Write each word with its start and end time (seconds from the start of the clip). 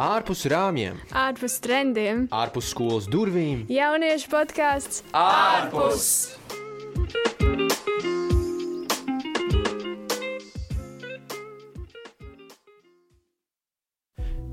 ārpus 0.00 0.46
rāmjiem, 0.48 0.96
ārpus 1.12 1.58
trendiem, 1.60 2.24
ārpus 2.32 2.70
skolas 2.72 3.08
durvīm. 3.10 3.66
jauniešu 3.68 4.30
podkāsts 4.32 5.02
ārpus! 5.12 6.06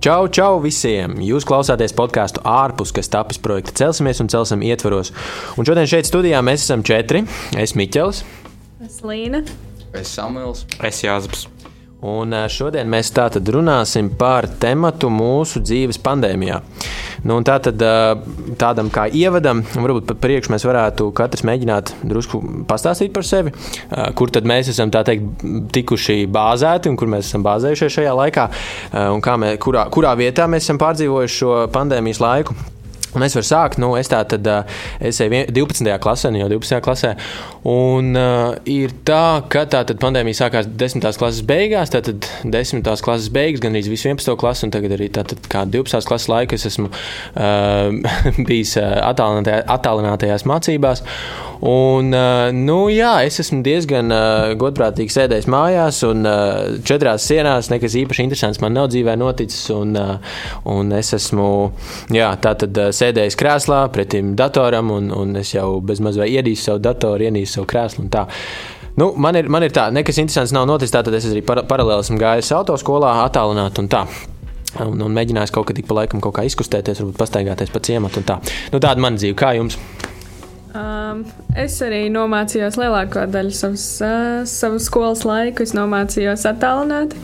Čau, 0.04 0.28
čau 0.32 0.60
visiem! 0.64 1.18
Jūs 1.24 1.48
klausāties 1.48 1.96
podkāstu 1.96 2.44
ārpus, 2.48 2.94
kas 2.96 3.10
tapis 3.12 3.40
projekta 3.40 3.74
Celsimies 3.76 4.22
un 4.24 4.30
Celsim 4.32 4.64
ietvaros. 4.68 5.12
Un 5.60 5.68
šodien 5.68 5.90
šeit 5.90 6.08
studijā 6.08 6.44
mēs 6.46 6.68
esam 6.68 6.84
četri. 6.86 7.24
Es 7.60 7.76
Miķels. 7.76 8.24
Es 8.86 9.02
Līna. 9.04 9.44
Es 9.96 10.12
Samuēls. 10.16 10.68
Es 10.86 11.04
Jāzeps. 11.04 11.48
Un 12.06 12.30
ā, 12.38 12.44
šodien 12.46 12.86
mēs 12.94 13.10
tātad 13.10 13.48
runāsim 13.50 14.12
par 14.20 14.46
tematu 14.62 15.10
mūsu 15.10 15.64
dzīves 15.66 15.98
pandēmijā. 16.06 16.60
Nu, 17.26 17.40
tātad 17.42 17.82
ā, 17.82 17.94
tādam 18.62 18.92
kā 18.94 19.08
ievadam, 19.10 19.64
varbūt 19.74 20.06
pat 20.12 20.22
priekš 20.22 20.52
mēs 20.54 20.68
varētu 20.70 21.10
katrs 21.18 21.42
mēģināt 21.50 21.96
drusku 22.06 22.44
pastāstīt 22.70 23.16
par 23.18 23.26
sevi, 23.26 23.50
ā, 23.90 24.12
kur 24.14 24.30
tad 24.30 24.46
mēs 24.46 24.70
esam 24.76 24.94
teikt 24.94 25.42
tikuši 25.74 26.28
bāzēti 26.30 26.94
un 26.94 27.02
kur 27.02 27.10
mēs 27.10 27.32
esam 27.32 27.46
bāzējušies 27.48 27.98
šajā 27.98 28.16
laikā, 28.22 28.50
un 29.18 29.26
mē, 29.42 29.56
kurā, 29.58 29.90
kurā 29.90 30.14
vietā 30.22 30.46
mēs 30.46 30.70
esam 30.70 30.78
pārdzīvojuši 30.84 31.42
šo 31.42 31.62
pandēmijas 31.74 32.22
laiku. 32.22 32.62
Un 33.18 33.26
es 33.26 33.34
varu 33.34 33.48
sākt, 33.48 33.80
nu, 33.82 33.96
es 33.98 34.12
tā 34.12 34.20
tad 34.30 34.46
es 35.02 35.18
eju 35.24 35.32
vien- 35.34 35.48
12. 35.54 35.98
klasē, 36.04 36.30
nu 36.32 36.44
jau 36.44 36.50
12. 36.54 36.82
klasē. 36.86 37.16
Un 37.68 38.14
uh, 38.16 38.54
ir 38.70 38.94
tā, 39.08 39.42
ka 39.52 39.66
tā 39.66 39.82
tad 39.90 39.98
pandēmija 40.00 40.38
sākās 40.44 40.70
10. 40.70 41.02
klases 41.18 41.42
beigās, 41.48 41.92
tātad 41.92 42.28
10. 42.46 42.86
klases 43.04 43.32
beigas, 43.34 43.64
gan 43.64 43.76
arī 43.76 43.90
visu 43.90 44.08
11. 44.12 44.38
klasi, 44.40 44.68
un 44.68 44.76
tagad 44.76 44.94
arī 44.96 45.10
tātad 45.18 45.42
kā 45.52 45.66
12. 45.66 46.06
klases 46.08 46.30
laiku 46.32 46.56
es 46.56 46.68
esmu 46.70 46.92
uh, 46.94 47.90
bijis 48.48 48.78
attālinātajā, 48.78 49.66
attālinātajās 49.78 50.46
mācībās. 50.48 51.04
Un, 51.58 52.12
uh, 52.14 52.52
nu, 52.54 52.78
jā, 52.94 53.16
es 53.26 53.40
esmu 53.42 53.64
diezgan 53.66 54.14
uh, 54.14 54.52
godprātīgi 54.62 55.10
sēdējis 55.16 55.48
mājās, 55.50 56.04
un 56.06 56.22
uh, 56.30 56.78
četrās 56.86 57.26
sienās 57.26 57.72
nekas 57.74 57.98
īpaši 57.98 58.28
interesants 58.28 58.62
man 58.62 58.78
nav 58.78 58.92
dzīvē 58.94 59.18
noticis. 59.18 59.64
Un, 59.74 59.98
uh, 59.98 60.38
un 60.70 60.94
es 60.94 61.10
esmu 61.18 61.50
jā, 62.14 62.30
tātad, 62.44 62.78
uh, 62.78 62.94
sēdējis 63.08 63.40
krēslā 63.40 63.82
pretim 63.96 64.36
datoram, 64.38 64.92
un, 64.94 65.12
un 65.16 65.36
es 65.40 65.56
jau 65.56 65.80
bezmaz 65.82 66.20
vai 66.20 66.30
iedīsu 66.36 66.70
savu 66.72 66.84
datoru, 66.84 67.28
ienīstu 67.30 67.62
savu 67.62 67.72
krēslu. 67.72 68.06
un 68.06 68.12
tā. 68.14 68.28
Nu, 68.98 69.12
man, 69.22 69.38
ir, 69.38 69.46
man 69.54 69.62
ir 69.62 69.74
tā, 69.74 69.92
nekas 69.94 70.18
interesants 70.18 70.54
nav 70.56 70.66
noticis. 70.66 70.96
Tātad 70.96 71.14
es 71.14 71.28
arī 71.30 71.44
par, 71.46 71.62
paralēli 71.70 72.02
esmu 72.02 72.18
gājis 72.18 72.50
autoskolā, 72.58 73.12
attālināti 73.28 73.84
un 73.84 73.90
tā. 73.94 74.08
Un, 74.82 74.98
un 75.06 75.14
mēģinājis 75.14 75.54
kaut 75.54 75.70
kad 75.70 75.78
ik 75.78 75.86
pa 75.90 76.00
laikam 76.00 76.22
kaut 76.22 76.36
kā 76.38 76.46
izkustēties, 76.50 77.04
varbūt 77.04 77.20
pastaigāties 77.22 77.72
pa 77.74 77.82
ciematu. 77.86 78.22
un 78.22 78.28
Tā. 78.28 78.40
Nu, 78.74 78.82
tāda 78.84 79.02
man 79.02 79.20
dzīve, 79.20 79.38
kā 79.38 79.54
jums? 79.58 79.78
Um, 80.78 81.24
es 81.58 81.78
arī 81.86 82.08
nomācījos 82.14 82.78
lielāko 82.78 83.28
daļu 83.32 83.54
savas, 83.56 83.86
uh, 84.02 84.42
savas 84.50 84.90
skolas 84.90 85.24
laiku. 85.30 85.66
Es 85.66 85.74
nomācījos 85.78 86.46
attālināti. 86.50 87.22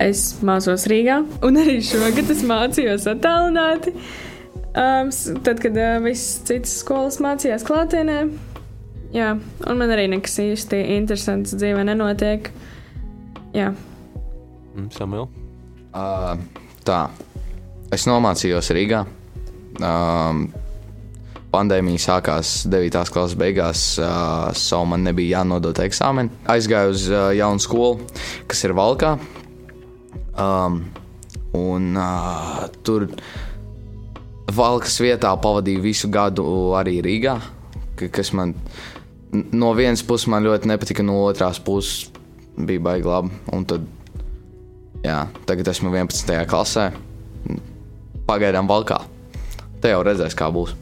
Es 0.00 0.24
mācos 0.46 0.86
Rīgā, 0.88 1.20
un 1.44 1.58
arī 1.60 1.80
šogad 1.84 2.30
es 2.32 2.46
mācījos 2.46 3.10
attālināti. 3.10 3.92
Um, 4.80 5.10
tad, 5.44 5.60
kad 5.60 5.76
uh, 5.76 5.98
visas 6.04 6.40
citas 6.48 6.78
skolas 6.80 7.20
mācījās 7.20 7.66
klātienē, 7.68 8.22
jā, 9.12 9.34
un 9.36 9.80
man 9.82 9.92
arī 9.92 10.08
nekas 10.14 10.38
īsti 10.40 10.80
interesants 10.96 11.52
dzīvē 11.58 11.84
nenotiek. 11.90 12.48
Jā, 13.52 13.74
Mm, 14.74 14.90
Samuel. 14.94 15.28
Uh, 15.90 16.38
tā. 16.86 17.08
Es 17.90 18.06
nomācījos 18.06 18.70
Rīgā. 18.74 19.02
Um, 19.82 20.44
pandēmija 21.50 22.02
sākās 22.04 22.52
9. 22.70 23.10
klases 23.10 23.36
beigās, 23.38 23.82
uh, 23.98 24.50
so 24.54 24.84
man 24.86 25.02
nebija 25.06 25.40
jānodod 25.40 25.82
eksāmeni. 25.82 26.30
Aizgāju 26.50 26.94
uz 26.94 27.08
uh, 27.10 27.28
jaunu 27.34 27.62
skolu, 27.62 28.06
kas 28.50 28.62
ir 28.66 28.76
Valkā. 28.78 29.16
Um, 30.38 30.84
un 31.58 31.98
uh, 31.98 32.68
tur 32.86 33.08
Valkas 34.56 34.98
vietā 35.00 35.30
pavadīju 35.40 35.82
visu 35.84 36.08
gadu 36.08 36.44
arī 36.78 36.98
Rīgā, 37.04 37.36
ka- 37.96 38.08
kas 38.08 38.32
man 38.32 38.54
no 39.32 39.72
vienas 39.74 40.02
puses 40.02 40.26
man 40.26 40.44
ļoti 40.44 40.66
nepatika, 40.66 41.04
no 41.06 41.24
otras 41.24 41.58
puses 41.58 42.10
bija 42.58 42.80
baigi 42.80 43.06
labi. 43.06 43.30
Un 43.52 43.64
tad 43.64 43.86
Jā, 45.00 45.24
tagad 45.48 45.68
esmu 45.72 45.88
11. 45.88 46.44
klasē. 46.44 46.90
Pagaidām 48.28 48.68
valkā. 48.68 48.98
Te 49.80 49.88
jau 49.94 50.02
redzēs, 50.04 50.36
kā 50.36 50.50
būs. 50.52 50.74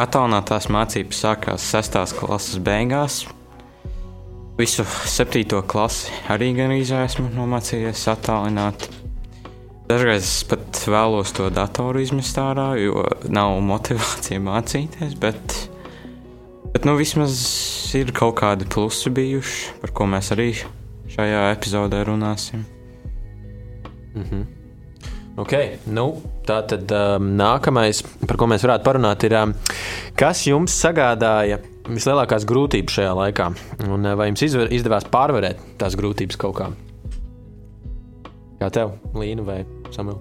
Attālinātās 0.00 0.68
mācības 0.70 1.18
sākās 1.24 1.64
6. 1.74 2.14
klases 2.20 2.60
beigās. 2.62 3.24
Visu 4.60 4.84
7. 4.84 5.62
klasi 5.66 6.12
arī 6.30 6.52
gan 6.54 6.70
esmu 6.70 7.32
nomācījies 7.34 8.06
attālināti. 8.14 8.99
Dažreiz 9.90 10.22
es 10.22 10.44
pat 10.46 10.76
vēlos 10.86 11.32
to 11.34 11.48
datoru 11.50 11.98
izmest 11.98 12.36
ārā, 12.38 12.68
jo 12.78 13.00
nav 13.26 13.56
motivācija 13.66 14.38
mācīties, 14.38 15.16
bet, 15.18 15.54
bet 16.70 16.84
nu, 16.86 16.92
vismaz 16.94 17.40
ir 17.98 18.12
kaut 18.14 18.36
kādi 18.38 18.68
plusi 18.70 19.10
bijuši, 19.10 19.72
par 19.80 19.90
ko 19.96 20.06
mēs 20.12 20.30
arī 20.36 20.52
šajā 21.10 21.40
epizodē 21.56 22.04
runāsim. 22.06 22.62
Ok, 25.42 25.56
nu, 25.90 26.04
tā 26.46 26.60
tad 26.70 26.94
um, 26.94 27.32
nākamais, 27.40 28.04
par 28.28 28.38
ko 28.38 28.46
mēs 28.50 28.66
varētu 28.66 28.86
parunāt, 28.86 29.26
ir, 29.26 29.34
um, 29.40 29.56
kas 30.14 30.44
jums 30.46 30.76
sagādāja 30.84 31.58
vislielākās 31.88 32.46
grūtības 32.46 33.00
šajā 33.00 33.18
laikā? 33.24 33.48
Un 33.88 34.06
uh, 34.06 34.14
vai 34.14 34.30
jums 34.30 34.46
izdevās 34.46 35.10
pārvarēt 35.10 35.66
tās 35.82 35.98
grūtības 35.98 36.38
kaut 36.38 36.56
kā? 36.60 36.70
Kā 38.60 38.68
tev, 38.68 38.90
Līna 39.16 39.40
vai 39.46 39.62
Samuel? 39.94 40.18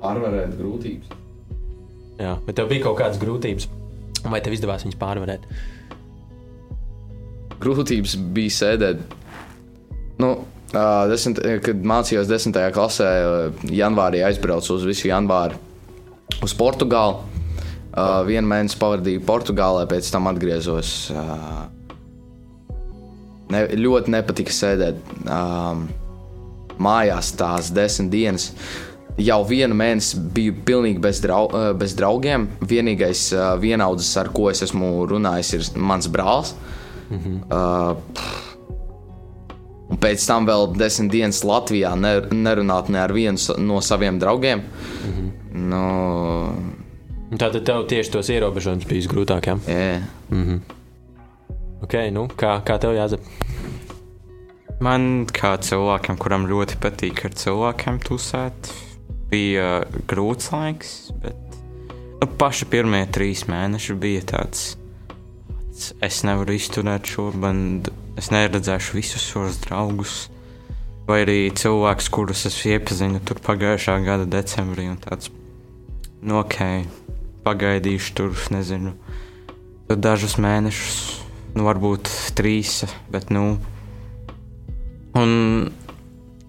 Pārvarēt 0.00 0.56
grūtības. 0.58 1.12
Jā, 2.18 2.32
bet 2.42 2.56
tev 2.58 2.70
bija 2.72 2.82
kaut 2.88 2.96
kādas 2.98 3.20
grūtības, 3.22 3.68
vai 4.26 4.40
tev 4.42 4.56
izdevās 4.56 4.82
viņas 4.82 4.98
pārvarēt? 4.98 5.44
Grūtības 7.62 8.16
bija 8.34 8.54
sēdēt. 8.56 9.14
Nu, 10.18 10.32
ā, 10.74 11.06
desmit, 11.12 11.38
kad 11.62 11.86
mācījos 11.86 12.26
10. 12.32 12.58
klasē, 12.74 13.10
janvārī 13.70 14.24
aizbraucu 14.26 14.74
uz 14.74 14.86
visu 14.88 15.06
janvāru 15.12 15.60
uz 16.42 16.54
Portugāli. 16.56 17.22
Uh, 17.96 18.20
vienu 18.28 18.50
mēnesi 18.50 18.76
pavadīju 18.76 19.22
Portugālē, 19.24 19.86
pēc 19.88 20.10
tam 20.12 20.26
atgriezos. 20.28 20.90
Uh, 21.14 21.62
ne, 23.54 23.62
ļoti 23.78 24.12
nepatika 24.12 24.52
sēdēt 24.52 25.14
um, 25.22 25.86
mājās 26.82 27.32
tās 27.38 27.70
desmit 27.74 28.12
dienas. 28.12 28.50
Jau 29.16 29.40
vienu 29.48 29.76
mēnesi 29.78 30.18
biju 30.36 30.58
pilnīgi 30.68 31.00
bez, 31.00 31.22
drau, 31.24 31.46
uh, 31.48 31.70
bez 31.78 31.94
draugiem. 31.96 32.48
Vienīgais 32.60 33.30
uh, 33.32 33.54
vienaudzis, 33.60 34.10
ar 34.20 34.28
ko 34.34 34.50
es 34.52 34.60
esmu 34.66 35.06
runājis, 35.08 35.54
ir 35.56 35.70
mans 35.80 36.10
brālis. 36.12 36.52
Uh, 37.06 37.94
pff. 38.12 38.42
un 39.94 40.00
pēc 40.02 40.24
tam 40.26 40.48
vēl 40.48 40.72
desmit 40.74 41.12
dienas 41.14 41.44
Latvijā 41.46 41.94
ne, 41.96 42.16
nerunāt 42.34 42.90
ne 42.90 42.98
ar 43.04 43.14
vienu 43.14 43.56
no 43.62 43.78
saviem 43.78 44.18
draugiem. 44.18 44.64
Nu, 45.56 45.84
Un 47.26 47.40
Tātad 47.42 47.64
tev 47.66 47.86
tieši 47.90 48.12
tos 48.14 48.28
ierobežojumus 48.30 48.86
bija 48.86 49.10
grūtāk. 49.10 49.48
Ja? 49.50 49.56
jā. 49.66 50.58
Ok, 51.82 51.96
nu, 52.14 52.26
kā, 52.38 52.56
kā 52.66 52.78
tev 52.82 52.94
jāzina? 52.94 53.22
Man, 54.76 55.24
kā 55.32 55.54
cilvēkam, 55.56 56.18
kuram 56.20 56.44
ļoti 56.50 56.76
patīk 56.82 57.22
ar 57.24 57.32
cilvēkiem 57.32 57.96
tusēt, 58.04 58.68
bija 59.30 59.86
grūts 60.10 60.50
laiks, 60.52 60.90
bet 61.22 61.38
nu, 62.20 62.26
paši 62.36 62.68
pirmie 62.68 63.00
trīs 63.08 63.46
mēneši 63.48 63.96
bija 64.00 64.24
tāds. 64.34 64.74
Es 66.04 66.22
nevaru 66.28 66.56
izturēt 66.56 67.08
šo, 67.08 67.30
man 67.40 67.86
es 68.20 68.28
neredzēšu 68.32 68.96
visus 68.96 69.24
šos 69.24 69.60
draugus. 69.64 70.26
Vai 71.06 71.22
arī 71.22 71.38
cilvēkus, 71.56 72.08
kurus 72.12 72.44
es 72.48 72.58
iepazinu 72.66 73.20
tur 73.24 73.38
pagājušā 73.44 73.94
gada 74.04 74.26
decembrī. 74.28 74.88
Tāds, 75.04 75.30
nu, 76.20 76.40
ok, 76.40 76.58
pagaidīšu 77.46 78.16
tur, 78.18 78.36
nezinu, 78.52 78.92
tur 79.86 80.00
dažus 80.02 80.36
mēnešus, 80.42 80.98
nu, 81.54 81.64
varbūt 81.68 82.10
trīs, 82.36 82.82
bet, 83.12 83.30
nu, 83.32 83.54
Un 85.16 85.70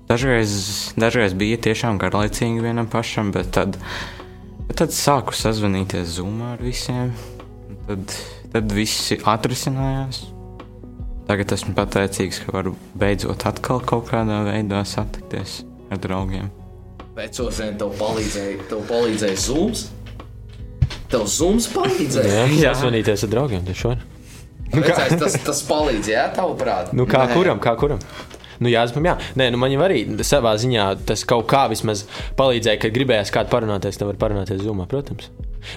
dažreiz, 0.10 0.94
dažreiz 1.00 1.36
bija 1.38 1.60
tiešām 1.68 2.00
garlaicīgi 2.02 2.64
vienam 2.64 2.90
pašam, 2.92 3.32
bet 3.36 3.52
tad, 3.56 3.78
bet 4.68 4.82
tad 4.82 4.96
sāku 4.96 5.36
sazvanīties 5.38 6.18
Zoomā 6.18 6.56
ar 6.58 6.64
visiem. 6.64 7.14
un 7.70 7.78
Tad, 7.88 8.18
tad 8.52 8.74
viss 8.76 9.14
atrisinājās. 9.24 10.26
Tagad 11.28 11.52
esmu 11.56 11.74
pateicīgs, 11.76 12.42
ka 12.46 12.54
varu 12.56 12.76
beidzot 12.96 13.44
atkal 13.50 13.82
kaut 13.84 14.08
kādā 14.12 14.42
veidā 14.48 14.84
satikties 14.88 15.62
ar 15.92 16.00
draugiem. 16.04 16.48
Vecosien 17.18 17.76
tev 17.80 17.96
palīdzēja, 18.00 18.68
tev 18.70 18.84
palīdzēja 18.88 19.40
zūms. 19.48 19.88
Tev 21.12 21.26
zūms 21.32 21.68
palīdzēja. 21.74 22.46
Jā, 22.60 22.72
sazvanīties 22.78 23.26
ar 23.28 23.34
draugiem. 23.34 23.66
taču 23.68 23.92
var. 23.94 24.06
Vecais, 24.72 25.14
tas, 25.20 25.36
tas 25.48 25.62
palīdz, 25.68 26.10
jā, 26.12 26.26
tavuprāt. 26.36 26.92
Nu, 26.96 27.08
kā 27.08 27.24
Nē. 27.28 27.36
kuram? 27.36 27.60
Kā 27.64 27.76
kuram? 27.80 28.00
Nu, 28.62 28.72
jā, 28.72 28.86
jā. 28.90 29.18
Nē, 29.40 29.50
nu, 29.54 29.60
man 29.62 29.74
jau 29.74 29.84
arī 29.86 30.04
savā 30.26 30.56
ziņā 30.60 30.88
tas 31.08 31.26
kaut 31.28 31.48
kā 31.52 31.66
vismaz 31.72 32.06
palīdzēja, 32.40 32.82
kad 32.84 32.96
gribējās 32.96 33.34
kādu 33.36 33.54
parunāties. 33.54 34.00
Tad 34.00 34.10
var 34.12 34.22
parunāties 34.22 34.64
zumā, 34.64 34.88
protams. 34.90 35.30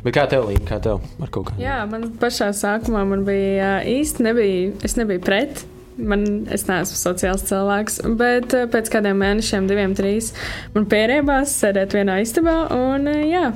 Bet 0.04 0.14
kā 0.14 0.26
tev 0.30 0.46
līnija, 0.48 0.68
kā 0.68 0.78
tev 0.84 1.02
ar 1.20 1.32
kaut 1.32 1.50
kā? 1.50 1.58
Jā, 1.60 1.82
man 1.90 2.10
pašā 2.20 2.50
sākumā 2.56 3.02
man 3.08 3.26
bija 3.26 3.80
īsti 3.88 4.26
nebija, 4.28 4.72
es 4.86 4.96
nebiju 5.00 5.22
pret. 5.26 5.64
Man, 6.00 6.22
es 6.54 6.62
neesmu 6.64 6.96
sociāls 6.96 7.42
cilvēks, 7.44 7.98
bet 8.16 8.54
pēc 8.72 8.88
kādiem 8.94 9.18
mēnešiem, 9.20 9.66
diviem, 9.68 9.92
trīs, 9.98 10.30
man 10.72 10.86
pierēbās 10.88 11.52
sēdēt 11.60 11.92
vienā 11.98 12.20
istabā. 12.22 12.54
Un, 12.72 13.10
jā. 13.28 13.50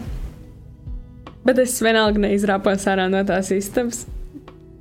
Bet 1.46 1.62
es 1.62 1.78
vienalga 1.84 2.20
neizrāpos 2.26 2.84
ārā 2.90 3.06
no 3.12 3.22
tās 3.24 3.48
istabas. 3.54 4.02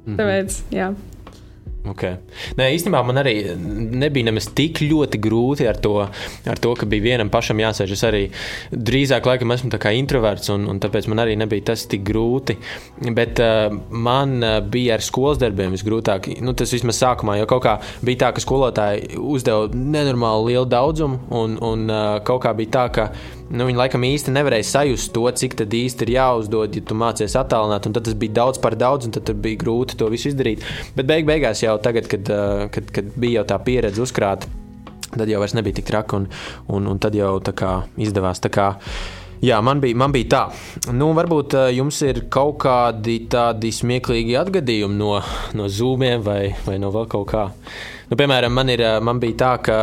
Tāpēc, 0.04 0.60
jā. 0.76 0.90
Okay. 1.84 2.16
Nē, 2.56 2.70
īstenībā 2.78 3.02
man 3.04 3.20
arī 3.20 3.34
nebija 3.60 4.30
nemaz 4.30 4.46
tik 4.56 4.80
ļoti 4.86 5.20
grūti 5.20 5.66
ar 5.68 5.82
to, 5.84 5.98
ar 6.48 6.62
to 6.64 6.72
ka 6.80 6.88
bija 6.88 7.04
vienam 7.10 7.32
pašam 7.34 7.60
jāsēž. 7.60 7.92
Es 7.92 8.04
arī 8.08 8.22
drīzāk 8.72 9.28
laikam 9.28 9.52
esmu 9.52 9.72
introverts, 9.92 10.48
un, 10.54 10.70
un 10.72 10.80
tāpēc 10.80 11.10
man 11.12 11.26
arī 11.26 11.36
nebija 11.36 11.74
tas 11.74 11.84
tik 11.92 12.06
grūti. 12.08 12.56
Bet 13.12 13.42
uh, 13.44 13.68
man 13.90 14.38
uh, 14.40 14.62
bija 14.64 14.96
ar 14.96 15.04
skolas 15.04 15.42
darbiem 15.44 15.76
visgrūtāk. 15.76 16.32
Nu, 16.40 16.56
tas 16.56 16.72
vismaz 16.72 17.02
sākumā, 17.04 17.36
jo 17.42 17.50
kaut 17.52 17.66
kā 17.68 17.76
bija 18.02 18.24
tā, 18.26 18.32
ka 18.32 18.44
skolotāji 18.44 19.20
uzdeva 19.20 19.68
nenormāli 19.76 20.54
lielu 20.54 20.70
daudzumu, 20.72 21.20
un, 21.36 21.60
un 21.60 21.88
uh, 21.92 22.04
kaut 22.24 22.46
kā 22.48 22.56
bija 22.56 22.78
tā, 22.80 22.88
ka 22.96 23.10
nu, 23.50 23.68
viņi 23.68 23.80
laikam 23.80 24.06
īsti 24.08 24.34
nevarēja 24.36 24.68
sajust 24.70 25.14
to, 25.16 25.26
cik 25.42 25.58
tad 25.60 25.74
īsti 25.76 26.08
ir 26.08 26.14
jāuzdod, 26.16 26.78
ja 26.78 26.84
tu 26.88 26.98
mācies 26.98 27.38
attālināt. 27.40 27.88
Tad 27.88 28.08
tas 28.08 28.18
bija 28.20 28.38
daudz 28.42 28.62
par 28.64 28.78
daudz, 28.80 29.10
un 29.10 29.16
tad 29.16 29.32
bija 29.44 29.60
grūti 29.64 29.98
to 30.00 30.10
visu 30.14 30.32
izdarīt. 30.32 30.64
Bet 30.98 31.10
beig 31.10 31.28
beigās 31.30 31.64
jau 31.66 31.76
tagad, 31.84 32.08
kad, 32.12 32.30
kad, 32.74 32.94
kad 32.96 33.16
bija 33.16 33.42
jau 33.42 33.50
tā 33.54 33.60
pieredze 33.66 34.04
uzkrāta, 34.04 34.52
tad 35.14 35.28
jau 35.30 35.42
vairs 35.44 35.58
nebija 35.58 35.82
tik 35.82 35.90
traki, 35.90 36.22
un, 36.22 36.30
un, 36.72 36.88
un 36.94 37.02
tad 37.04 37.18
jau 37.18 37.36
tā 37.44 37.56
kā 37.58 37.76
izdevās. 38.02 38.44
Tā 38.44 38.54
kā, 38.54 38.72
Jā, 39.44 39.58
man 39.60 39.82
bija, 39.84 39.96
man 40.00 40.14
bija 40.16 40.28
tā. 40.32 40.42
Nu, 40.96 41.10
varbūt 41.18 41.58
jums 41.76 41.98
ir 42.08 42.22
kaut 42.32 42.62
kādi 42.64 43.18
tādi 43.28 43.74
smieklīgi 43.76 44.38
atgadījumi 44.40 44.96
no, 44.96 45.18
no 45.60 45.66
zūmiem 45.68 46.24
vai, 46.24 46.54
vai 46.64 46.78
no 46.80 46.94
vēl 46.96 47.10
kaut 47.12 47.28
kā. 47.34 47.42
Nu, 48.08 48.16
piemēram, 48.16 48.56
man, 48.56 48.72
ir, 48.72 48.86
man 49.04 49.20
bija 49.20 49.36
tā, 49.42 49.52
ka 49.66 49.78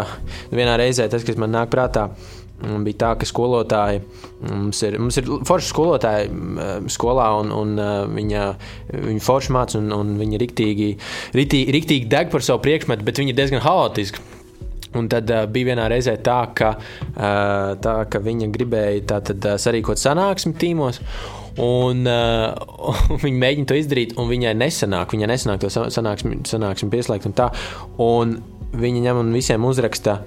vienā 0.49 0.79
reizē 0.81 1.11
tas, 1.12 1.27
kas 1.29 1.37
man 1.37 1.53
nāk 1.53 1.69
prātā, 1.75 2.07
bija 2.61 2.99
tā, 3.05 3.12
ka 3.21 3.29
skolotāji 3.29 4.03
mums 4.49 4.83
ir, 4.87 4.99
mums 5.01 5.19
ir 5.21 5.29
forši 5.49 5.71
skolotāji 5.71 6.29
mm, 6.31 6.91
skolā, 6.93 7.29
un, 7.41 7.53
un 7.55 7.73
uh, 7.81 8.03
viņa, 8.11 8.45
viņa 8.93 9.25
forši 9.25 9.55
māca, 9.57 9.79
un, 9.81 9.93
un 9.97 10.12
viņa 10.21 10.41
riktīgi, 10.41 10.91
riktīgi, 11.37 11.75
riktīgi 11.77 12.11
deg 12.11 12.33
par 12.33 12.45
savu 12.45 12.62
priekšmetu, 12.65 13.07
bet 13.07 13.21
viņa 13.21 13.35
ir 13.35 13.41
diezgan 13.41 13.65
haotiski. 13.65 14.23
Un 14.99 15.07
tad 15.11 15.31
uh, 15.31 15.45
bija 15.51 15.71
vienā 15.71 15.87
reizē 15.91 16.17
tā, 16.25 16.41
ka, 16.57 16.73
uh, 16.77 17.77
tā, 17.83 17.95
ka 18.11 18.23
viņa 18.25 18.51
gribēja 18.55 19.05
tātad, 19.15 19.45
uh, 19.47 19.61
sarīkot 19.61 20.01
sanāksmi 20.03 20.57
tīmos. 20.59 20.99
Un, 21.61 22.03
uh, 22.11 23.15
viņa 23.23 23.43
mēģina 23.45 23.71
to 23.71 23.79
izdarīt, 23.79 24.17
un 24.19 24.31
viņai 24.31 24.57
nesanāk. 24.59 25.15
Viņai 25.15 25.31
nesanāk 25.31 25.62
to 25.62 25.71
sa- 25.71 25.89
sanāksmi, 25.95 26.43
sanāksmi 26.49 26.91
pieslēgt. 26.93 27.31
Un 27.31 27.39
tā, 27.39 27.51
un 28.03 28.37
viņa 28.81 29.07
ņem 29.07 29.23
un 29.23 29.33
visiem 29.35 29.67
uzraksta, 29.67 30.21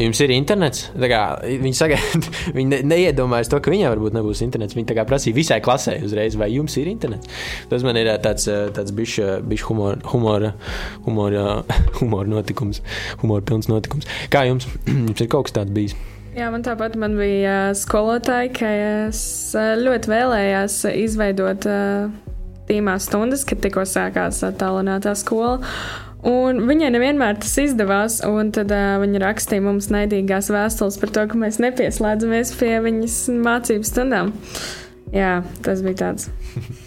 jums 0.00 0.20
ir 0.24 0.32
internets. 0.34 0.86
Kā, 0.96 1.20
viņa 1.46 1.78
sagaida, 1.78 2.32
viņa 2.56 2.72
ne, 2.72 2.80
neiedomājas 2.92 3.50
to, 3.52 3.60
ka 3.62 3.72
viņai 3.72 3.92
varbūt 3.92 4.16
nebūs 4.16 4.42
internets. 4.46 4.76
Viņa 4.76 5.06
prasīja 5.08 5.36
visai 5.36 5.60
klasē 5.64 5.98
uzreiz, 6.06 6.36
vai 6.38 6.50
jums 6.54 6.76
ir 6.80 6.90
internets. 6.92 7.30
Tas 7.70 7.86
man 7.86 7.98
ir 8.00 8.10
tāds, 8.24 8.48
tāds 8.76 8.94
biš 8.96 9.66
humora, 9.68 10.00
humora, 10.12 10.52
humora, 11.06 11.46
humora 12.00 12.32
notikums, 12.36 12.82
humora 13.22 13.44
pilns 13.46 13.70
notikums. 13.72 14.08
Kā 14.32 14.46
jums? 14.48 14.68
jums 15.08 15.22
ir 15.22 15.32
kaut 15.32 15.48
kas 15.48 15.60
tāds 15.60 15.74
bijis? 15.76 15.96
Jā, 16.36 16.50
man 16.52 16.60
tāpat 16.60 16.98
man 17.00 17.14
bija 17.16 17.52
ā, 17.70 17.74
skolotāji, 17.78 18.50
kas 18.58 19.20
ā, 19.56 19.70
ļoti 19.80 20.10
vēlējās 20.12 20.82
ā, 20.84 20.92
izveidot 21.06 21.64
tīmā 22.68 22.98
stundas, 23.00 23.46
kad 23.48 23.62
tikko 23.64 23.86
sākās 23.88 24.42
attālinātā 24.44 25.14
skola. 25.16 25.62
Un 26.26 26.64
viņai 26.66 26.88
nevienmēr 26.90 27.36
tas 27.38 27.52
izdevās, 27.62 28.18
un 28.26 28.48
tad 28.54 28.72
uh, 28.74 28.96
viņa 28.98 29.20
rakstīja 29.22 29.62
mums 29.62 29.86
naidīgās 29.94 30.50
vēstules 30.50 30.98
par 30.98 31.12
to, 31.14 31.22
ka 31.30 31.38
mēs 31.38 31.60
nepieslēdzamies 31.62 32.50
pie 32.58 32.72
viņas 32.82 33.18
mācību 33.46 33.86
stundām. 33.86 34.32
Jā, 35.14 35.38
tas 35.62 35.84
bija 35.86 36.02
tāds. 36.06 36.30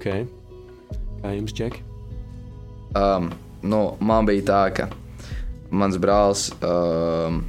Okay. 0.00 0.22
Kā 1.20 1.30
jums, 1.34 1.52
Džeki? 1.52 1.82
Um, 2.96 3.26
nu, 3.60 3.80
man 4.00 4.24
bija 4.24 4.46
tā, 4.48 4.60
ka 4.72 4.86
mans 5.68 5.98
brālis 6.00 6.46
um, 6.64 7.42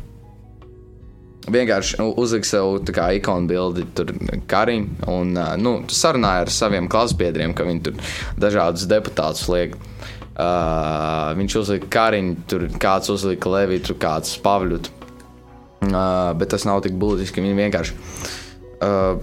vienkārši 1.48 2.04
uzlika 2.20 2.50
sev 2.50 2.82
tā 2.84 2.98
kā 2.98 3.06
ikonu 3.16 3.48
bildi, 3.48 3.86
tur 3.96 4.12
Karim, 4.52 4.90
un 5.08 5.32
uh, 5.40 5.54
nu, 5.56 5.78
sarunāja 5.88 6.44
ar 6.44 6.52
saviem 6.52 6.92
klasbiedriem, 6.92 7.56
ka 7.56 7.64
viņi 7.72 7.86
tur 7.88 8.04
dažādus 8.44 8.84
deputātus 8.92 9.48
liek. 9.48 9.80
Uh, 9.80 10.12
viņš 11.38 11.58
uzlika 11.62 11.92
Kariņu, 11.98 12.36
tur 12.50 12.66
kāds 12.82 13.12
uzlika 13.14 13.52
Leviju, 13.52 13.86
tur 13.90 14.00
kāds 14.02 14.36
Pavļutu. 14.44 14.98
Uh, 15.82 16.32
bet 16.38 16.52
tas 16.54 16.66
nav 16.68 16.84
tik 16.86 16.94
būtiski. 17.02 17.42
Viņi 17.42 17.58
vienkārši 17.58 17.96
uh, 18.86 19.16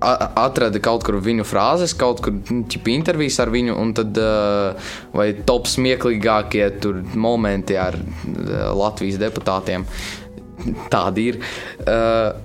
atrada 0.00 0.80
kaut 0.82 1.04
kur 1.06 1.16
viņu 1.24 1.44
frāzes, 1.48 1.94
kaut 1.96 2.20
kur 2.24 2.34
nu, 2.36 2.62
ķipa, 2.68 2.92
intervijas 2.92 3.40
ar 3.40 3.52
viņu, 3.52 3.76
un 3.80 3.94
tad 3.96 4.20
uh, 4.20 4.92
vai 5.16 5.30
top 5.48 5.68
smieklīgākie 5.70 6.66
momenti 7.20 7.78
ar 7.80 7.96
uh, 7.96 8.70
Latvijas 8.76 9.20
deputātiem. 9.20 9.88
Tādi 10.92 11.30
ir. 11.32 11.40
Uh, 11.88 12.36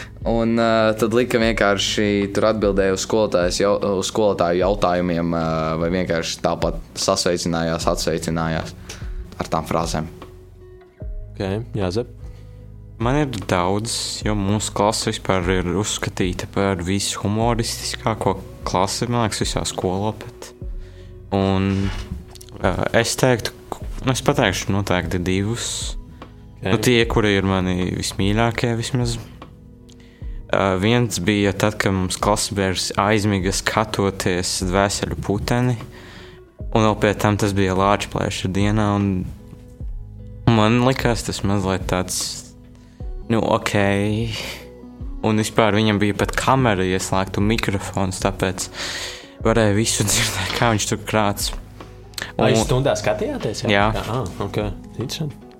un 0.29 0.55
uh, 0.59 0.91
tad 0.97 1.15
lika 1.17 1.39
vienkārši 1.41 2.31
tur 2.35 2.49
atbildēja 2.51 2.95
uz, 2.97 3.05
jau, 3.59 3.75
uz 3.97 4.09
skolotāju 4.11 4.61
jautājumiem, 4.61 5.33
uh, 5.33 5.75
vai 5.81 5.91
vienkārši 5.97 6.41
tāpat 6.45 6.79
sasveicinājās, 6.99 7.87
atsveicinājās 7.89 8.75
ar 9.41 9.51
tām 9.51 9.67
frāzēm. 9.69 10.09
Okay. 11.33 11.63
Jā, 11.77 11.89
Zep. 11.95 12.17
Man 13.01 13.17
ir 13.17 13.31
daudz, 13.49 14.21
jo 14.21 14.35
mūsu 14.37 14.75
klase 14.77 15.09
vispār 15.09 15.47
ir 15.55 15.71
uzskatīta 15.81 16.45
par 16.53 16.83
vishumoristiskāko 16.85 18.35
klasi, 18.67 19.07
man 19.09 19.25
liekas, 19.25 19.41
visā 19.41 19.63
skolā. 19.65 20.11
Bet. 20.21 20.51
Un 21.33 21.87
uh, 22.61 22.83
es 22.93 23.15
teiktu, 23.17 23.55
nu, 24.05 24.13
es 24.13 24.21
pateikšu 24.21 24.75
noteikti 24.75 25.17
divus. 25.17 25.95
Okay. 26.59 26.75
Nu, 26.75 26.77
tie, 26.77 26.99
kuri 27.09 27.33
ir 27.39 27.47
mani 27.49 27.89
vismīļākie, 27.97 28.75
vismaz. 28.77 29.17
Uh, 30.51 30.75
viens 30.83 31.19
bija 31.23 31.53
tad, 31.55 31.77
kad 31.79 31.95
mums 31.95 32.17
klasbērs 32.19 32.91
aizmiga 32.99 33.53
skatoties 33.55 34.57
dvēseli 34.67 35.15
puteni. 35.23 35.77
Un 36.71 36.83
vēl 36.87 36.97
pēc 36.99 37.21
tam 37.23 37.37
tas 37.39 37.55
bija 37.55 37.75
Lāčplēša 37.79 38.51
dienā. 38.51 38.89
un 38.95 39.13
Man 40.51 40.81
likās 40.83 41.23
tas 41.23 41.41
mazliet 41.47 41.85
tāds, 41.89 42.17
nu, 43.31 43.39
ok. 43.39 43.75
Un 45.27 45.37
vispār 45.39 45.77
viņam 45.77 45.99
bija 46.01 46.17
pat 46.17 46.33
kamera 46.35 46.83
ieslēgta 46.83 47.39
un 47.39 47.47
mikrofons, 47.51 48.19
tāpēc 48.23 48.67
varēja 49.45 49.77
visu 49.77 50.05
dzirdēt, 50.09 50.57
kā 50.57 50.73
viņš 50.73 50.89
tur 50.91 51.03
krāts. 51.05 51.53
Vai 52.37 52.51
jūs 52.53 52.65
stundā 52.65 52.97
skatījāties? 52.97 53.63
Jā. 53.69 53.87
Ah, 54.01 54.25
okay. 54.43 54.73
Interesanti. 54.97 55.50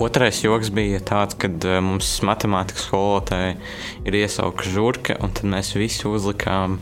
Otrais 0.00 0.38
joks 0.40 0.70
bija 0.72 0.96
tāds, 1.04 1.36
ka 1.36 1.50
uh, 1.50 1.74
mums 1.84 2.08
matemātikas 2.24 2.86
skolotāja 2.86 3.50
ir 4.08 4.14
iesaukta 4.16 4.70
žurka, 4.72 5.18
un 5.20 5.34
tad 5.36 5.44
mēs 5.52 5.74
visi 5.76 6.06
uzlikām 6.08 6.78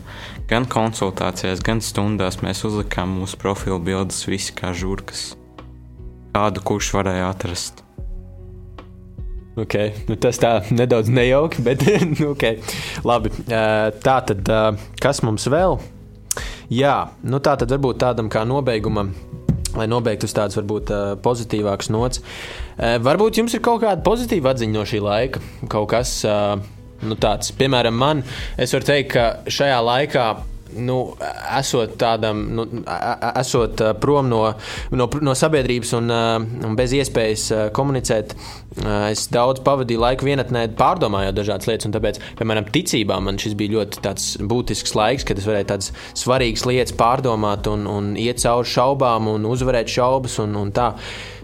gan 0.47 0.67
konsultācijās, 0.71 1.59
gan 1.59 1.83
stundās. 1.83 2.39
Mēs 2.39 2.63
uzlikām 2.69 3.17
mūsu 3.19 3.35
profilu 3.41 3.81
bildes 3.83 4.23
visi 4.29 4.55
kā 4.55 4.71
žurkas. 4.71 5.33
Kādu 6.31 6.63
kurš 6.63 6.93
varēja 6.95 7.27
atrast. 7.33 7.83
Okay. 9.59 9.91
Nu, 10.07 10.15
tas 10.15 10.39
tā 10.39 10.53
nedaudz 10.71 11.11
nejauki, 11.11 11.65
bet 11.65 11.83
nu, 12.13 12.31
okay. 12.31 12.61
labi. 13.03 13.33
Uh, 13.49 13.91
Tā 13.99 14.21
tad, 14.31 14.47
uh, 14.47 14.79
kas 15.03 15.19
mums 15.27 15.49
vēl? 15.51 15.75
Jā, 16.71 17.09
nu 17.27 17.43
tā 17.43 17.57
tad 17.59 17.75
varbūt 17.75 17.99
tādam 17.99 18.31
kā 18.31 18.47
nobeigumam. 18.47 19.11
Lai 19.77 19.85
nobeigtu 19.91 20.25
uz 20.29 20.33
tādas 20.33 20.57
varbūt 20.57 20.91
pozitīvākas 21.25 21.91
nots. 21.93 22.23
Varbūt 22.79 23.41
jums 23.41 23.53
ir 23.53 23.63
kaut 23.65 23.83
kāda 23.83 24.01
pozitīva 24.05 24.55
atziņa 24.55 24.75
no 24.75 24.85
šī 24.89 25.01
laika. 25.05 25.43
Kaut 25.69 25.91
kas 25.93 26.15
nu, 26.25 27.15
tāds, 27.19 27.53
piemēram, 27.59 27.95
man, 27.95 28.23
es 28.59 28.73
varu 28.75 28.89
teikt, 28.89 29.13
ka 29.13 29.51
šajā 29.51 29.77
laikā 29.85 30.25
nu, 30.77 30.97
esot 31.57 31.95
tādam, 31.99 32.41
nu, 32.55 32.65
esot 33.39 33.81
prom 34.01 34.29
no, 34.29 34.41
no, 34.91 35.09
no 35.25 35.35
sabiedrības 35.37 35.93
un, 35.97 36.13
un 36.69 36.77
bez 36.79 36.93
iespējas 36.97 37.71
komunicēt, 37.75 38.35
es 39.09 39.25
daudz 39.33 39.63
pavadīju 39.65 40.03
laiku 40.03 40.29
vienatnē, 40.29 40.67
pārdomājot 40.79 41.37
dažādas 41.39 41.69
lietas. 41.69 41.89
Tāpēc, 41.89 42.21
piemēram, 42.39 42.69
ticībā 42.73 43.19
man 43.23 43.39
šis 43.41 43.57
bija 43.59 43.77
ļoti 43.79 44.45
būtisks 44.49 44.95
laiks, 44.97 45.27
kad 45.27 45.41
es 45.41 45.47
varēju 45.49 45.69
tādas 45.73 45.93
svarīgas 46.17 46.65
lietas 46.69 46.97
pārdomāt 46.99 47.69
un, 47.71 47.87
un 47.89 48.13
iet 48.19 48.41
cauri 48.43 48.69
šaubām 48.69 49.31
un 49.33 49.47
uzvarēt 49.49 49.91
šaubas 49.91 50.39
un, 50.43 50.57
un 50.59 50.73
tā. 50.75 50.93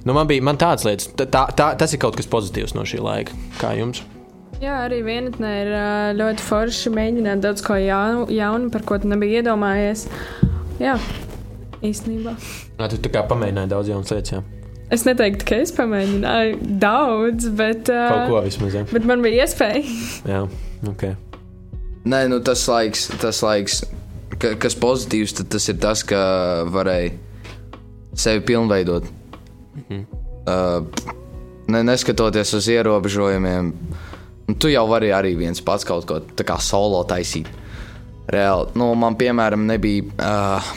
Nu, 0.05 0.13
man 0.13 0.29
bija 0.29 0.43
man 0.45 0.59
tādas 0.61 0.85
lietas, 0.85 1.09
tā, 1.17 1.47
tā, 1.57 1.71
tas 1.79 1.95
ir 1.95 2.03
kaut 2.03 2.17
kas 2.19 2.29
pozitīvs 2.29 2.77
no 2.77 2.85
šī 2.85 3.01
laika. 3.01 3.45
Kā 3.61 3.73
jums? 3.79 4.05
Jā, 4.63 4.75
arī 4.85 5.01
vienatnē 5.03 5.51
ir 5.61 5.71
ļoti 6.15 6.43
forši 6.45 6.91
mēģināt 6.95 7.43
daudz 7.43 7.63
ko 7.65 7.75
jaunu, 7.79 8.27
jaunu 8.31 8.69
par 8.71 8.85
ko 8.87 8.97
tu 9.01 9.09
nebija 9.11 9.41
iedomājies. 9.41 10.05
Jā, 10.79 10.95
īstenībā. 11.83 12.35
Nā, 12.79 12.87
tu 12.91 12.99
tā 13.03 13.11
kā 13.11 13.25
pamēģināji 13.27 13.71
daudz 13.73 13.91
jaunas 13.91 14.13
lietas. 14.15 14.37
Jā. 14.37 14.43
Es 14.95 15.03
neteiktu, 15.07 15.47
ka 15.49 15.59
es 15.63 15.73
pamēģināju 15.75 16.57
daudz, 16.81 17.49
bet. 17.57 17.89
Kaut 17.89 18.31
ko 18.31 18.41
vismaz. 18.45 18.79
Jā. 18.79 18.85
Bet 18.93 19.07
man 19.09 19.25
bija 19.25 19.43
iespēja. 19.43 19.83
jā, 20.33 20.41
ok. 20.91 21.05
Nē, 22.05 22.25
nu 22.31 22.39
tas 22.45 22.63
laiks, 22.69 23.09
tas 23.19 23.41
laiks 23.43 23.81
ka, 24.39 24.53
kas 24.61 24.77
pozitīvs, 24.79 25.35
tad 25.39 25.51
tas 25.55 25.67
ir 25.71 25.79
tas, 25.81 26.03
ka 26.07 26.19
varēja 26.71 27.15
sevi 28.15 28.45
pilnveidot. 28.51 29.11
Mhm. 29.75 30.03
Uh, 30.45 30.85
ne, 31.73 31.81
neskatoties 31.83 32.53
uz 32.53 32.67
ierobežojumiem, 32.69 33.71
Un 34.45 34.57
tu 34.61 34.69
jau 34.69 34.85
vari 34.89 35.09
arī 35.15 35.33
viens 35.39 35.61
pats 35.65 35.85
kaut 35.87 36.05
ko 36.09 36.19
tādu 36.21 36.57
solo 36.61 37.01
taisīt. 37.09 37.49
Reāli, 38.29 38.71
nu, 38.77 38.91
man, 38.97 39.17
piemēram, 39.17 39.67
nebija 39.69 40.05
uh, 40.17 40.69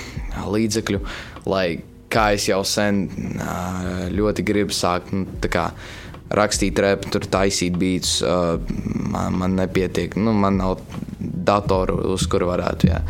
līdzekļu, 0.52 1.00
lai, 1.48 1.80
kā 2.12 2.30
es 2.36 2.48
jau 2.48 2.60
sen 2.68 3.06
uh, 3.40 4.08
ļoti 4.12 4.44
gribu 4.48 4.76
sākt, 4.76 5.14
nu, 5.16 5.24
kā, 5.48 5.70
rakstīt 6.36 6.80
repu, 6.84 7.08
tur 7.12 7.24
taisīt 7.28 7.76
beidus. 7.80 8.18
Uh, 8.20 8.60
man, 9.08 9.36
man 9.40 9.56
nepietiek, 9.56 10.16
nu, 10.20 10.34
man 10.36 10.60
nav 10.60 10.82
datoru, 11.20 11.96
uz 12.12 12.28
kuru 12.28 12.50
varētu. 12.50 12.90
Jā, 12.92 13.00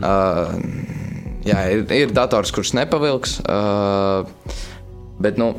uh, 0.00 0.56
jā 1.48 1.64
ir, 1.76 1.84
ir 1.96 2.16
dators, 2.16 2.52
kurš 2.56 2.74
nepavilks, 2.76 3.38
uh, 3.48 4.28
bet, 5.20 5.40
nu, 5.40 5.54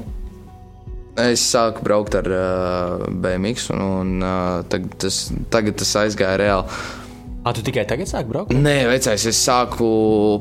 Es 1.19 1.43
sāku 1.43 1.83
braukt 1.83 2.15
ar 2.15 2.27
uh, 2.31 3.05
BMX, 3.11 3.69
un, 3.75 3.81
un 3.83 4.11
uh, 4.23 4.61
tagad, 4.71 4.93
tas, 5.03 5.25
tagad 5.51 5.75
tas 5.81 5.95
aizgāja 6.05 6.37
reāli. 6.39 6.81
A, 7.41 7.51
tu 7.57 7.63
tikai 7.65 7.83
tagad 7.89 8.07
sāki 8.07 8.29
braukt? 8.29 8.53
Nē, 8.53 8.85
vecais, 8.87 9.25
es 9.27 9.39
sāku 9.41 9.87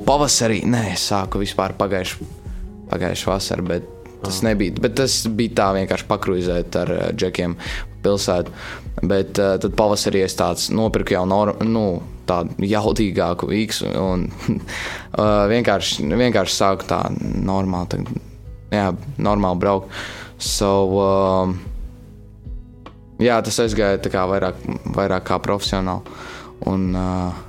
pavasarī. 0.06 0.60
Nē, 0.68 0.90
es 0.92 1.08
sāku 1.10 1.40
vispār 1.40 1.74
pagājušā 1.78 2.28
pagājušā 2.90 3.30
vasarā, 3.30 3.64
bet 3.66 3.88
tas 4.20 4.40
ah. 4.40 4.50
nebija. 4.50 4.76
Bet 4.82 4.96
tas 5.00 5.22
bija 5.26 5.56
tā 5.62 5.68
vienkārši 5.78 6.08
pakruizēt 6.10 6.78
ar 6.80 6.94
uh, 6.94 7.02
džekiem 7.16 7.56
pilsētu. 8.04 8.54
Bet 9.00 9.40
uh, 9.40 9.56
tad 9.62 9.76
pavasarī 9.78 10.24
es 10.26 10.36
tāds 10.38 10.68
nopirku 10.74 11.16
jau 11.16 11.24
norm, 11.28 11.60
nu, 11.66 11.84
tādu 12.28 12.66
jaudīgāku 12.68 13.50
īksu 13.62 13.90
un 13.98 14.26
uh, 14.54 15.46
vienkārši, 15.50 16.06
vienkārši 16.10 16.56
sāku 16.56 16.88
tā 16.90 17.04
normāli, 17.18 17.90
tā, 17.90 18.02
jā, 18.76 18.90
normāli 19.18 19.64
braukt. 19.64 20.02
So, 20.40 20.72
um, 20.96 21.54
jā, 23.20 23.36
tas 23.44 23.60
aizgāja 23.60 24.00
kā 24.08 24.24
vairāk, 24.30 24.58
vairāk 24.96 25.28
kā 25.28 25.38
profesionāli. 25.44 26.18
Un, 26.68 26.90
uh, 26.96 27.46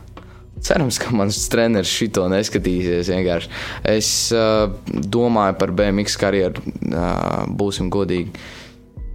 Cerams, 0.62 1.00
ka 1.02 1.10
mans 1.16 1.40
treneris 1.50 1.90
šito 1.90 2.28
neskatīsies. 2.30 3.10
Vienkārši. 3.10 3.50
Es 3.90 4.10
uh, 4.36 4.70
domāju 4.86 5.56
par 5.58 5.74
BMX 5.74 6.20
karjeru, 6.22 6.62
uh, 6.92 7.48
būsim 7.50 7.90
godīgi. 7.90 8.36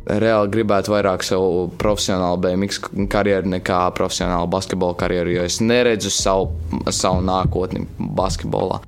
Reāli 0.06 0.50
gribētu 0.54 0.90
vairāk 0.90 1.22
savu 1.26 1.68
profesionālu 1.78 2.40
BMX 2.42 2.82
karjeru 3.10 3.50
nekā 3.54 3.78
profesionālu 3.94 4.50
basketbola 4.50 4.98
karjeru, 4.98 5.36
jo 5.36 5.46
es 5.46 5.60
neredzu 5.62 6.10
savu, 6.14 6.50
savu 6.94 7.22
nākotni 7.26 7.86
basketbolā. 7.98 8.82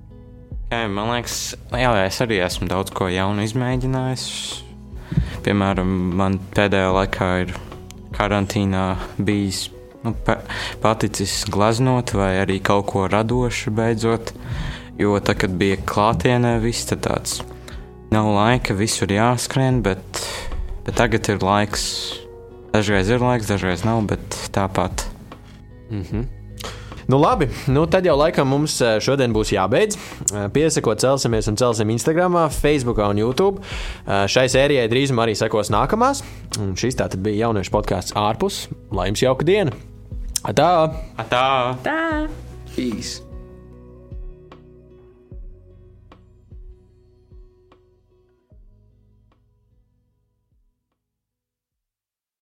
Jā, 0.71 0.85
man 0.91 1.15
liekas, 1.15 1.57
jā, 1.75 1.91
es 2.05 2.23
arī 2.23 2.43
esmu 2.47 2.71
daudz 2.71 2.95
ko 2.95 3.07
jaunu 3.11 3.47
izmēģinājis 3.47 4.27
Piemēram, 5.49 5.93
man 6.13 6.35
pēdējā 6.53 6.89
laikā 6.93 7.27
ir 7.41 7.53
karantīnā 8.13 8.83
bijis 9.17 9.71
nu, 10.05 10.13
paticis 10.83 11.39
glaznot 11.49 12.13
vai 12.13 12.35
arī 12.43 12.59
kaut 12.61 12.91
ko 12.91 13.07
radošu 13.09 13.73
beidzot. 13.73 14.35
Jo 15.01 15.17
tā, 15.25 15.33
kad 15.41 15.55
bija 15.57 15.79
klātienē, 15.89 16.59
viss 16.61 16.85
tāds 16.91 17.39
nav 18.13 18.29
laika, 18.35 18.77
visur 18.77 19.09
jāskrien, 19.09 19.81
bet, 19.81 20.21
bet 20.85 21.01
tagad 21.01 21.33
ir 21.33 21.41
laiks. 21.41 21.87
Dažreiz 22.75 23.09
ir 23.09 23.25
laiks, 23.25 23.49
dažreiz 23.49 23.89
nav, 23.89 24.05
bet 24.13 24.43
tāpat. 24.53 25.09
Mm 25.89 26.03
-hmm. 26.03 26.38
Nu, 27.09 27.17
labi, 27.19 27.47
nu, 27.67 27.87
tad 27.89 28.05
jau 28.05 28.13
laikam 28.21 28.51
mums 28.53 28.75
eh, 28.85 28.99
šodien 29.01 29.33
būs 29.33 29.55
jābeidz. 29.55 29.97
Eh, 29.97 30.43
piesakot, 30.53 31.01
celsimies 31.01 31.47
un 31.49 31.57
celsim 31.57 31.89
Instagram, 31.95 32.37
Facebook 32.53 33.01
un 33.01 33.17
YouTube. 33.17 33.63
Eh, 34.05 34.27
šai 34.29 34.45
sērijai 34.53 34.91
drīzumā 34.93 35.25
arī 35.25 35.37
sekos 35.41 35.73
nākamās. 35.73 36.21
Un 36.61 36.75
šis 36.77 37.01
tātad 37.01 37.25
bija 37.25 37.47
jauniešu 37.47 37.73
podkāsts 37.73 38.13
ārpus. 38.13 38.67
Lai 38.93 39.09
jums 39.09 39.25
jauka 39.25 39.49
diena! 39.49 39.73
Atā! 40.45 40.69
Atā! 41.25 41.47
Tā! 41.81 41.97
Peace! 42.77 43.28